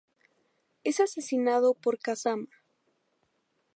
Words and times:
Es 0.83 0.99
asesinado 0.99 1.75
por 1.75 1.99
Kazama. 1.99 2.49